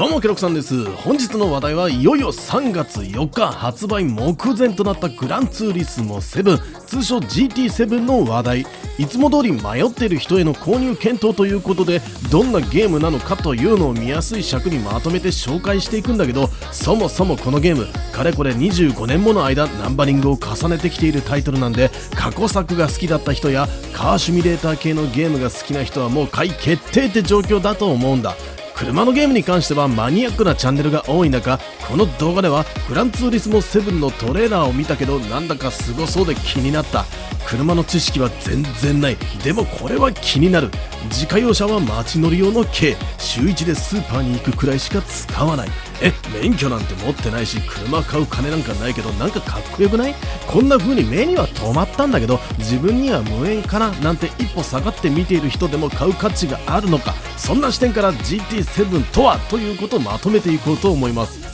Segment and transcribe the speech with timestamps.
[0.00, 0.86] どうもケロクさんです。
[0.92, 8.66] 本日の話題はいよいよ3月4日発売目前となったグランツーリスモ7通称 GT7 の話題。
[8.96, 12.00] いつも通り迷っている人への購入検討ということで
[12.32, 28.34] どんなゲームなのかというのを見やすい尺にまとめて紹介していくんだけどそもそもこのゲームかれこれ25年もの間ナンバリングを重ねてきているタイトルなんで過去作が好きだった人やカーシミュレーター系のゲームが好きな人はもう買い決定って状況だと思うんだ。
[28.80, 37.04] 車のゲームに関してはマニアックなチャンネルが多い中この動画ではフランツーリスモ7のトレーラーを見たけどなんだかすごそうで気になった。
[37.46, 39.16] 車の知識は全然ない。
[39.42, 40.70] でもこれは気になる。
[41.10, 42.96] 自家用車は街乗り用の軽。
[43.18, 45.68] 週1でスーパーに行くくらいしか使わない。
[46.02, 50.14] え免許なんて持ってないし車買う金なんかないけどなんかかっこよくない？
[50.46, 57.14] こんな風に目には止まったんだけど自分には無縁かななんて一歩下がって見ている人でも買う価値があるのか。
[57.36, 61.49] そんな視点から GT7 とはということをまとめていこうと思います。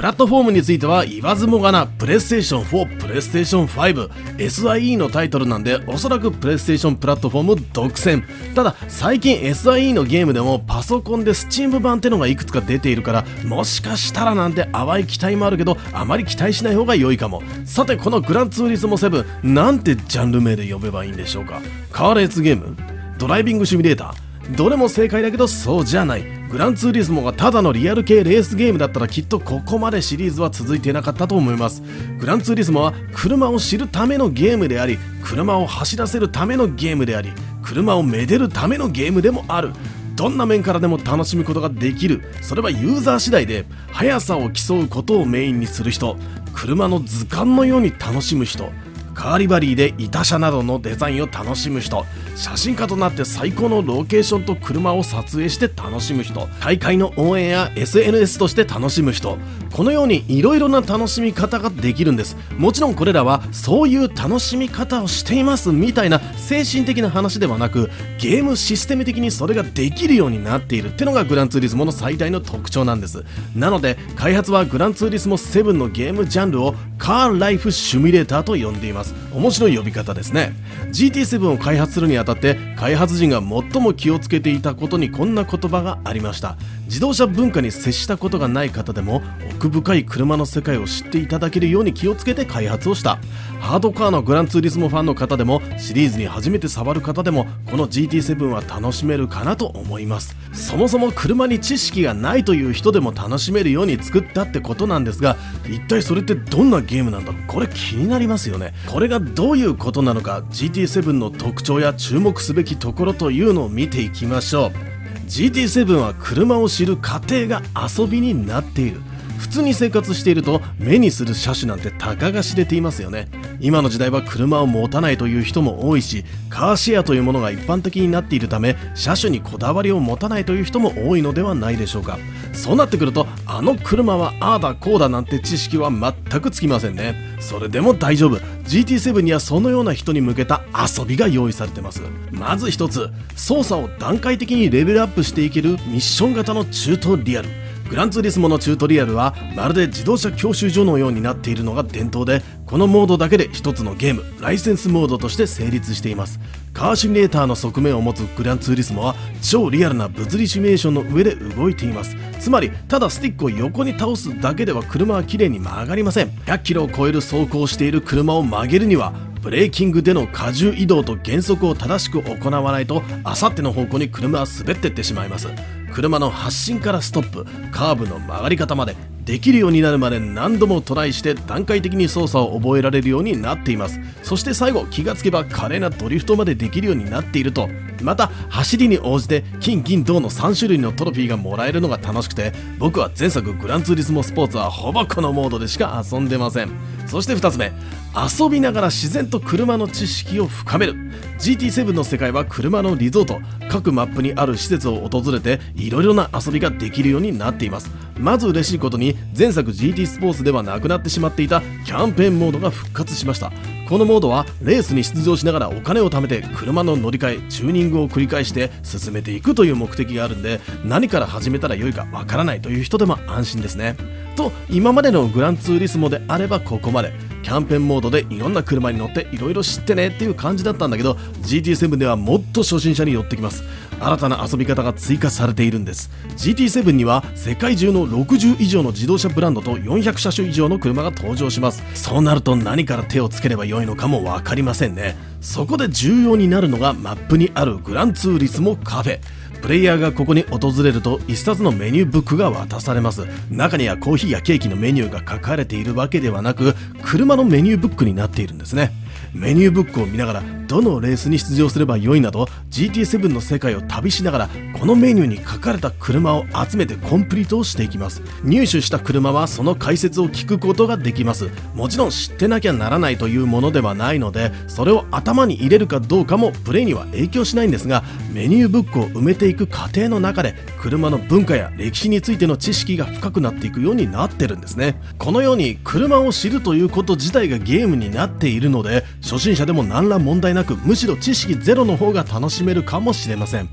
[0.00, 8.24] プラットフォームについては言わずもがなプレイステーション4、プレイステーション5、SIE のタイトルなんでおそらくプレイステーションプラットフォーム独占。
[8.54, 17.42] ただ最近 SIE のゲームでもパソコンで Steam 版ってのがいくつか出ているからもしかしたらなんて淡い期待もあるけどあまり期待しない方が良いかも。
[17.66, 21.60] さてこのグランツーリスモ7なんてジャンル名で呼べばいいんでしょうか。
[21.92, 22.74] カーレーツゲーム？
[23.18, 24.56] ドライビングシミュレーター？
[24.56, 26.39] どれも正解だけどそうじゃない。
[26.50, 31.80] グランツーリスモがただのリアル系レースゲームだったらきっとここまでシリーズは続いてなかったと思います。
[32.18, 39.70] グランツーリスモは車を知るためのゲームであり車を走らせるためのゲームであり車をめでるためのゲームでもある。
[40.16, 42.20] どんな面からでも楽しむことができる。
[42.42, 46.16] それはユーザー次第で速さを競うことをメインにする人。
[46.52, 48.72] 車の図鑑のように楽しむ人。
[49.20, 52.06] カーリバリーで板車などのデザインを楽しむ人。
[52.36, 56.48] 写真家となって最高のロケーションと車を撮影して楽しむ人。
[56.58, 59.36] 大会の応援や SNS として楽しむ人。
[59.74, 62.34] このようにいろいろな楽しみ方ができるんです。
[62.56, 70.88] もちろんこれらはそういう楽しみ方をしていますみたいな精神的な話ではなくゲームシステム的にそれができるようになっている。
[70.88, 73.22] ってのがグランツーリスモの最大の特徴なんです。
[73.54, 79.09] なので開発はグランツーリスモ7のゲームジャンルをカーライフシミュレーターと呼んでいます。
[79.32, 80.54] 面白い呼び方ですね。
[80.88, 86.56] GT7 を開発するにあたって開発陣が最も気をつけていたことにこんな言葉がありました。
[86.90, 89.22] 自動車文化に接したことがない方でも
[89.54, 93.20] 奥深い車の世界を知っていただけるように気をつけて開発をした。
[93.60, 100.34] ハードカーのグランツーリスモファンの方でもシリーズに初めて触る方でもこの GT7 は楽しめるかなと思います。
[100.52, 105.36] そもそも車に知識がないという人でも楽しめるように作ったってことなんですが
[105.68, 107.42] 一体それってどんなゲームなんだろう？
[107.46, 108.74] これ気になりますよね。
[108.90, 114.89] これがどういうことなのか GT7 の特徴や注目すべきところというのを見ていきましょう。
[115.30, 119.00] GT7 は車を知る過程が遊びになっている。
[119.40, 123.26] 普通に生活していると目にする車種なんてたかが知れていますよね。
[123.58, 132.18] 今の時代は車を持たないという人も多いしカーシェアというものが一般的になっているため車種にこだわりを持たないという人も多いのではないでしょうか。
[132.52, 137.14] そうなってくるとあの車はああだこうだなんて知識は全くつきませんね。
[137.40, 138.36] それでも大丈夫。
[138.66, 142.02] GT7 にはそのような人に向けた遊びが用意されてます。
[142.30, 147.69] まず一つ操作を段階的にレベルアップしていけるミッション型のチュートリアル。
[147.90, 156.38] グランツーリスモのチュートリアルはまるで自動車教習所のようになっているのが伝統でこのモードだけで一つのゲームライセンスモードとして成立しています。
[156.72, 162.16] カーシミュレーターの側面を持つグランツーリスモは超リアルな物理シミュレーションの上で動いています。
[162.38, 166.28] つまりただスティックを横に倒すだけでは車は綺麗に曲がりません。
[166.46, 169.12] 100キロを超える走行している車を曲げるには
[169.42, 175.48] ブレーキングでの荷重移動と減速を正しく行わないとあさっての方向に車は滑ってってしまいます。
[175.92, 184.00] 車の発進からストップカーブの曲がり方までできるようになるまで何度もトライして段階的に操作を覚えられるようになっています。
[184.22, 187.68] そして最後気がつけば華麗なドリフトまでできるようになっていると
[188.02, 196.70] また走りに応じて金銀銅の3種類のトロフィーがもらえるのが楽しくて僕は前作グランツーリスモスポーツはほぼこのモードでしか遊んでません。
[197.06, 197.72] そして2つ目
[198.14, 200.94] 遊びながら自然と車の知識を深める。
[201.38, 203.40] GT7 の世界は車のリゾート
[203.70, 207.90] 各マップにある施設を訪れていろいろな遊びができるようになっています。
[208.18, 213.50] まず嬉しいことに前作 GT スポーツではなくなってしまっていたキャンペーンモードが復活しました。
[213.88, 223.96] このモードはレースに出場しながらお金を貯めて車の乗り換えチューニングングを繰り返して進めていくという目的があるんで何から始めたらよいかわからないという人でも安心ですね。
[224.36, 233.64] と今までのグランツーリスモであればここまでキャンペーンモードでいろんな車に乗っていろいろ知ってねっていう感じだったんだけど GT7 ではもっと初心者に寄ってきます。
[234.00, 236.10] 新たな遊び方が追加されているんです。
[236.36, 241.82] GT7 には世界中の60以上の自動車ブランドと400車種以上の車が登場します。
[241.94, 245.16] そうなると何から手をつければよいのかも分かりませんね。
[245.40, 249.20] そこで重要になるのがマップにあるグランツーリスモカフェ。
[249.60, 253.26] プレイヤーがここに訪れると1冊のメニューブックが渡されます。
[253.50, 258.92] 中にはコーヒーやケーキのメニューが書かれているわけではなく車のメニューブックになっているんですね。
[259.34, 264.48] メニューブックを見ながらどのレースに出場すればよいなど GT7 の世界を旅しながら
[264.78, 268.22] このメニューに書かれた車を集めてコンプリートをしていきます。
[268.44, 271.50] 入手した車はその解説を聞くことができます。
[271.74, 285.00] もちろん知ってなきゃならないというものではないのでそれを頭に入れるかどうかもプレイには影響しないんですがメニューブックを埋めていく過程の中で車の文化や歴史についての知識が深くなっていくようになってるんですね。
[285.18, 293.68] このように車を知るということ自体がゲームになっているので初心者でも何ら問題なくむしろ知識ゼロの方が楽しめるかもしれません。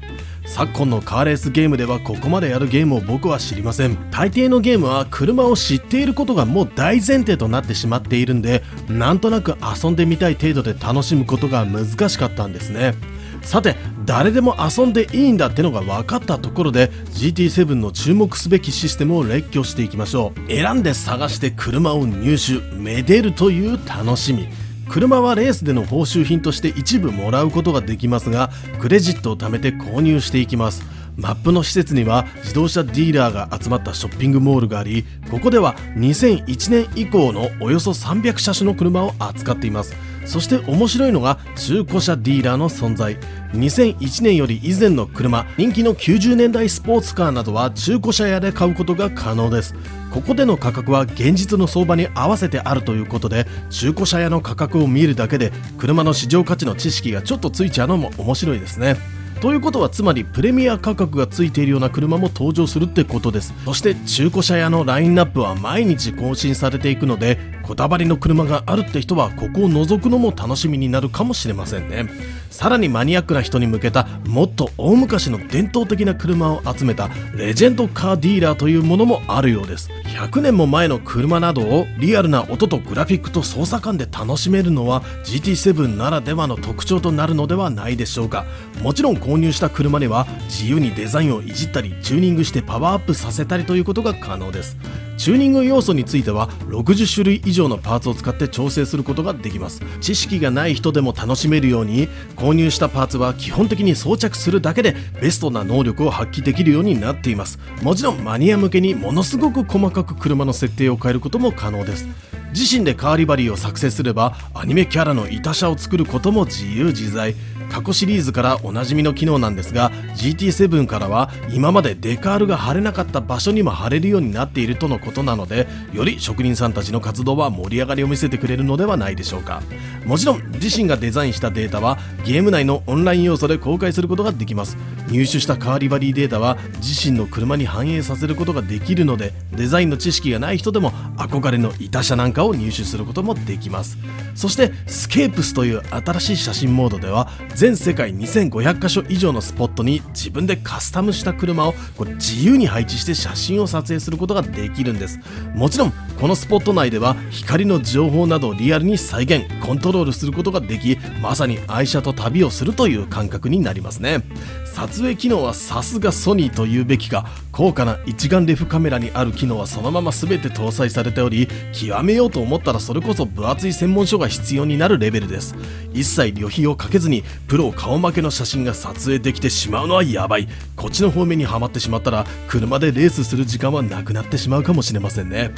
[0.46, 3.98] 昨今のカーレースゲームではここまでやるゲームを僕は知りません。
[4.12, 12.96] 大抵のゲームは車を知っていることがもう大前提となってしまっているんでなんとなく遊んでみたい程度で楽しむことが難しかったんですね。
[13.42, 20.52] さて誰でも遊んでいいんだってのが分かったところで GT7 の注目すべきシステムを列挙していきましょう。
[20.52, 24.48] 選んで探して車を入手めでるという楽しみ。
[24.90, 28.50] 車はレースでの報酬品として一部もらうことができますが
[28.80, 30.84] クレジットを貯めて購入していきます。
[31.18, 39.96] マップの施設には自動車ディーラーが集まったショッピングモールがありここでは2001年以降のおよそ300車種の車を扱っています。
[40.28, 43.18] そして面白いのが中古車ディーラーの存在。
[43.54, 45.48] 2001年より以前の車。
[45.58, 49.74] 人気の90年代スポーツカーなどは中古車屋で買うことが可能です。
[50.12, 58.98] ここでの価格は現実の相場に合わせてあるということで中古車屋の価格を見るだけで車の市場価値の知識がちょっとついちゃうのも面白いですね。
[59.42, 63.54] ということはつまりプレミア価格がついているような車も登場するってことです。
[63.66, 72.10] そして中古車屋のラインナップは毎日更新されていくのでこだわりの車があるって人はここを覗くのも楽しみになるかもしれませんね。
[72.50, 79.90] さらにマニアックな人に向けたもっと大昔の伝統的な車を集めたレジェンドカーディーラーというものもあるようです。
[80.06, 88.46] 100年も前の車などをリアルな音とグラフィックと操作感で楽しめるのは GT7 ならではの特徴となるのではないでしょうか。
[88.82, 94.78] もちろん購入した車には自由にデザインをいじったりチューニングしてパワーアップさせたりということが可能です。
[95.18, 99.82] チューニング要素については60種類以上のパーツを使って調整することができます。
[100.00, 107.60] 知識がない人でも楽しめるように購入したパーツは基本的に装着するだけでベストな能力を発揮できるようになっています。
[107.82, 112.08] もちろんマニア向けにものすごく細かく車の設定を変えることも可能です。
[112.54, 117.36] 自身でカーリバリーを作成すればアニメキャラのいた車を作ることも自由自在。
[117.72, 129.62] 過去シリーズからおなじみの機能なんですが GT7 からは今までデカールが貼れなかった場所にも貼れるようになっているとのことなのでより職人さんたちの活動は盛り上がりを見せてくれるのではないでしょうか。
[130.06, 134.78] もちろん自身がデザインしたデータはゲーム内のオンライン要素で公開することができます。
[135.10, 143.98] 入手したカーリバリーデータは自身の車に反映させることができるのでデザインの知識がない人でも憧れのいた車なんかを入手することもできます。
[144.36, 155.20] そしてスケープスという新しい写真モードでは全世界2500カ所以上のスポットに自分でカスタムした車をこれ自由に配置して写真を撮影することができるんです。
[155.56, 164.24] もちろんこのスポット内では光の情報などをリアルに再現コントロールすることができまさに愛車と旅をするという感覚になりますね。
[164.66, 175.56] 撮影機能はさすがソニーと言うべきか高価な一眼レフカメラにある機能はそのまま全て搭載されており極めようと思ったらそれこそ分厚い専門書が必要になるレベルです。
[175.94, 180.48] 一切旅費をかけずにプロ顔負けの写真が撮影できてしまうのはやばい。
[180.76, 185.52] こっちの方面にはまってしまったら車でレースする時間はなくなってしまうかもしれませんね。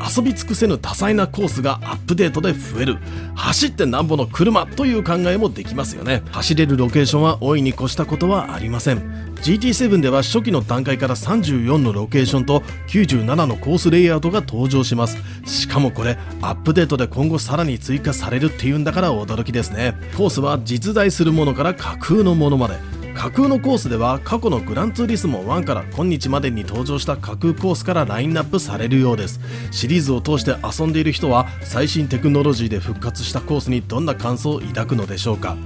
[0.00, 2.98] 遊び尽くせぬ多彩なコースがアップデートで増える。
[3.34, 6.22] 走ってなんぼの車という考えもできますよね。
[6.32, 8.98] 走れるロケーションは大いに越したことはありません。
[9.42, 15.18] GT7 では初期の段階から34のロケーションと97のコースレイアウトが登場します。
[15.44, 19.94] しかもこれアップデートで今後さらに追加されるっていうんだから驚きですね。
[20.16, 23.03] コースは実在するものから架空のものまで。
[23.14, 29.40] 架空のコースでは過去のグランツーリスモ1から今日までに登場した架空コースからラインナップされるようです。
[29.70, 35.56] シリーズを通して遊んでいる人は最新テクノロジーで復活したコースにどんな感想を抱くのでしょうか。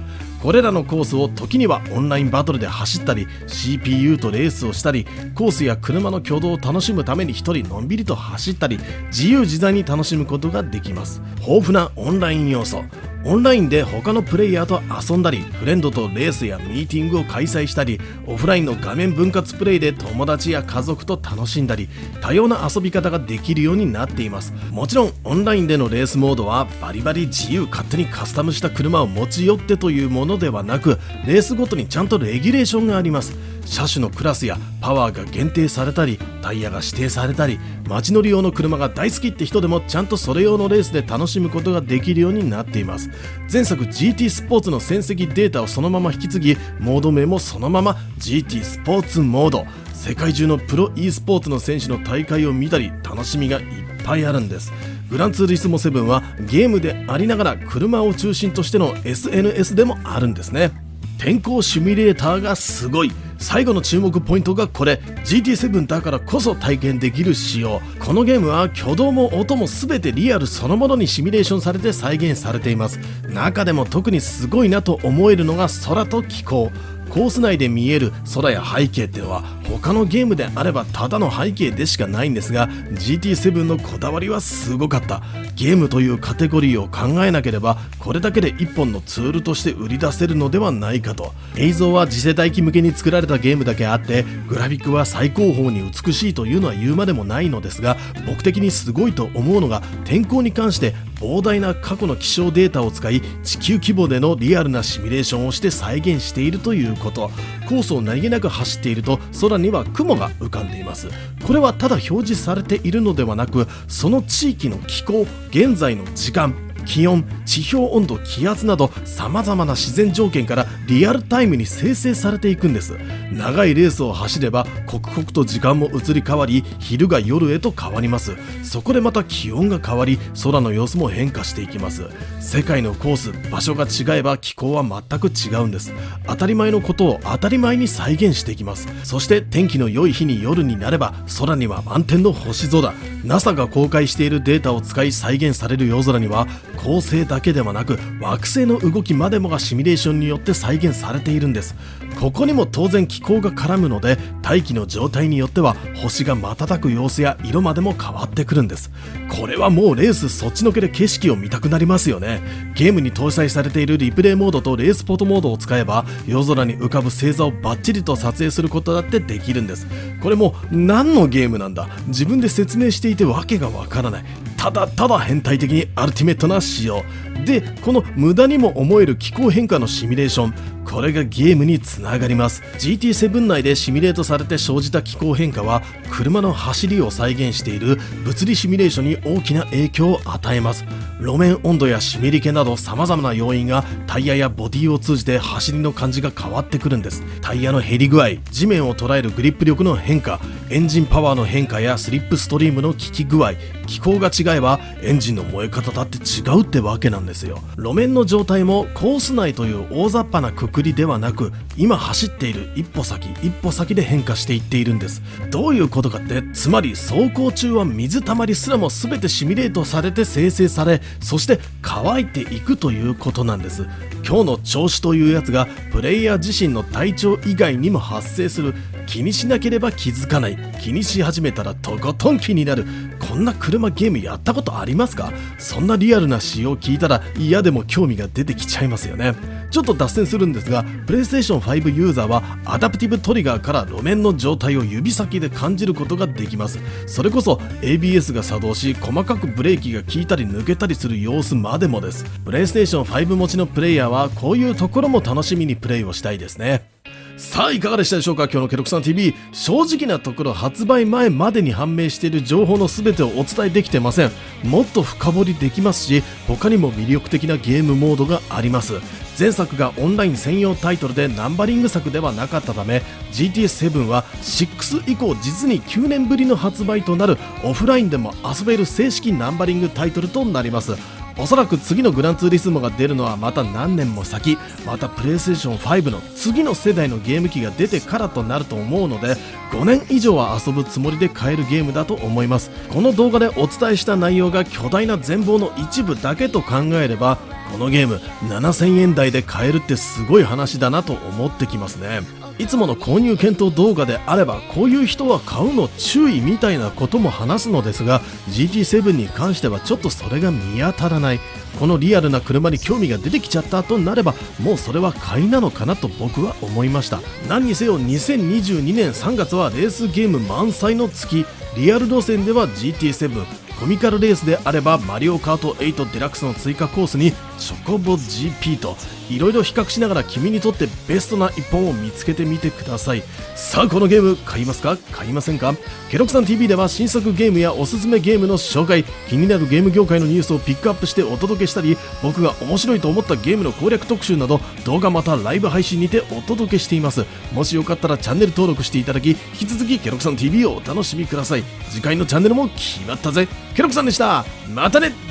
[0.41, 11.21] これらのコースを時にはオンラインバトルで走ったり CPU とレースをしたりコースや車の挙動を楽しむために一人のんびりと走ったり自由自在に楽しむことができます。
[11.41, 12.83] 豊富なオンライン要素。
[13.25, 21.89] オンラインで他のプレイヤーと遊んだりフレンドとレースやミーティングを開催したりオフラインの画面分割プレイで友達や家族と楽しんだり
[22.21, 24.53] 多様な遊び方ができるようになっています。
[24.71, 30.97] もちろんオンラインでのレースモードはバリバリ自由勝手にカスタムした車を持ち寄ってというものではなく
[31.27, 33.35] レースごとにちゃんとレギュレーションがあります。
[33.69, 43.09] 車種のクラスやパワーが限定されたりタイヤが指定されたり街乗り用の車が大好きって人でもちゃんとそれ用のレースで楽しむことができるようになっています。
[43.51, 49.65] 前作 GT スポーツの戦績データをそのまま引き継ぎモード名もそのまま GT スポーツモード。
[49.93, 53.65] 世界中のプロ e スポーツの選手の大会を見たり楽しみがいっ
[54.03, 54.71] ぱいあるんです。
[55.11, 60.71] グランツーリスモ7はゲームでありながら車を中心としての SNS でもあるんですね。
[61.19, 63.11] 天候シミュレーターがすごい。
[63.39, 65.01] 最後の注目ポイントがこれ。
[65.25, 67.81] GT7 だからこそ体験できる仕様。
[67.99, 72.99] このゲームは挙動も音も全てリアルそのものにシミュレーションされて再現されています。
[73.29, 76.71] 中でも特にすごいなと思えるのが空と気候。
[77.09, 79.43] コース内で見える空や背景ってのは
[79.77, 85.21] 他のゲームであればただの背景でしかないんですが GT7 のこだわりはすごかった。
[85.55, 91.33] ゲームというカテゴリーを考えなければこれだけで1本のツールとして売り出せるのではないかと。
[91.57, 107.29] 映像は次世代機向けに作られたゲームだけあってグラフィックは最高峰に美しいというのは言うまでもないのですが僕的にすごいと思うのが天候に関して膨大な過去の気象データを使い地球規模でのリアルなシミュレーションをして再現しているということ。
[107.69, 111.07] コースを何気なく走っていると空には雲が浮かんでいます。
[111.45, 122.97] これはただ表示されているのではなくその地域の気候現在の時間気温地表温度気圧などさまざまな自然条件からリアルタイムに生成されていくんです。
[123.31, 128.35] 長いレースを走れば刻々と時間も移り変わり昼が夜へと変わります。
[128.63, 132.09] そこでまた気温が変わり空の様子も変化していきます。
[132.39, 135.93] 世界のコース場所が違えば気候は全く違うんです。
[136.25, 138.87] 当たり前のことを当たり前に再現していきます。
[139.03, 142.93] そして天気の良い日に夜になれば空には満天の星空。
[143.23, 146.47] NASA が公開しているデータを使い再現される夜空には
[146.79, 151.75] 恒星だけではなく惑星の動きまでもがシミュレーションによって再現されているんです。
[152.19, 158.91] ここにも当然気候が絡むので大気の状態によっては星が瞬く様子や色までも変わってくるんです。
[159.29, 162.41] これはもうレースそっちのけで景色を見たくなりますよね。
[162.75, 169.85] ゲームに搭載されているリプレイモードとレースポットモードを使えば夜空に浮かぶ星座をバッチリと撮影することだってできるんです。
[170.21, 171.87] これも何のゲームなんだ？
[172.07, 174.25] 自分で説明していてわけがわからない。
[174.57, 177.03] ただただ変態的にアルティメットなしよ
[177.43, 180.78] うでこの無駄にも思える気候変化のシミュレーション。
[180.89, 182.63] これがゲームにつながります。
[182.79, 190.83] GT7 内でシミュレートされて生じた気候変化は車の走りを再現している物理シミュレーションに大きな影響を与えます。
[191.19, 197.23] 路面温度や湿り気など様々な要因がタイヤやボディを通じて走りの感じが変わってくるんです。
[197.41, 200.39] タイヤの減り具合地面を捉えるグリップ力の変化
[200.71, 203.53] エンジンパワーの変化やスリップストリームの効き具合
[203.85, 207.59] 気候が違えばエンジンの燃え方だって違うってわけなんですよ。
[207.75, 215.21] 路面の状態もコース内という大雑把なくくりではなく今走っている一歩先一歩先で変化していっているんです。
[215.51, 223.87] どういうことかってつまり走行中は水たまりすらも全てシミュレートされて生成されそして乾いていくということなんです。
[224.27, 228.73] 今日の調子というやつがプレイヤー自身の体調以外にも発生する
[229.09, 230.57] 気にしなければ気づかない。
[230.79, 232.85] 気にし始めたらとことん気になる。
[233.19, 235.33] こんな車ゲームやったことありますか？
[235.57, 239.33] そんなリアルな仕様を聞いたら嫌でも興味が出てきちゃいますよね。
[239.71, 246.77] ちょっと脱線するんですが PlayStation 5ユーザーはアダプティブトリガーから路面の状態を指先で感じることができます。
[247.07, 252.25] それこそ ABS が作動し細かくブレーキが効いたり抜けたりする様子までもです。
[252.45, 256.98] PlayStation 5持ちのプレイヤーはこういうところも楽しみにプレイをしたいですね。
[257.39, 258.43] さあいかがでしたでしょうか？
[258.43, 264.31] 今日のケロクさん TV 正直なところ発売前までに判明している情報の全てをお伝えできてません。
[264.65, 268.95] もっと深掘りできますし他にも魅力的なゲームモードがあります。
[269.39, 280.97] 前作がオンライン専用タイトルでナンバリング作ではなかったため GTS7 は6以降実に9年ぶりの発売となるオフラインでも遊べる正式ナンバリングタイトルとなります。
[281.39, 284.57] おそらく次のグランツーリスモが出るのはまた何年も先。
[284.85, 289.35] またプレイステーション5の次の世代のゲーム機が出てからとなると思うので
[289.71, 292.71] 5年以上は遊ぶつもりで買えるゲームだと思います。
[292.89, 297.37] この動画でお伝えした内容が巨大な全貌の一部だけと考えれば
[297.71, 298.15] このゲーム
[298.49, 302.21] 7000円台で買えるってすごい話だなと思ってきますね。
[302.59, 311.39] いつもの購入検討動画であればこういう人は買うの注意みたいなことも話すのですが GT7 に関してはちょっとそれが見当たらない。
[311.79, 317.21] このリアルな車に興味が出てきちゃったとなればもうそれは買いなのかなと僕は思いました。
[317.47, 321.45] 何にせよ2022年3月はレースゲーム満載の月。
[321.77, 323.45] リアル路線では GT7
[323.79, 328.95] コミカルレースであればマリオカート8デラックスの追加コースにチョコボ GP と
[329.29, 333.23] いろいろ比較しながら君にとってベストな一本を見つけてみてください。
[333.55, 334.97] さあこのゲーム買いますか？
[335.11, 335.75] 買いませんか？
[336.09, 347.25] ケロクさん TV では新作ゲームやおすすめゲームの紹介気になるゲーム業界のニュースをピックアップしてお届けしたり僕が面白いと思ったゲームの攻略特集など動画またライブ配信にてお届けしています。
[347.53, 351.63] もしよかったらチャンネル登録していただき引き続きケロクさん TV をお楽しみください。
[351.89, 353.47] 次回のチャンネルも決まったぜ。
[353.75, 354.45] ケロクさんでした。
[354.73, 355.28] またね。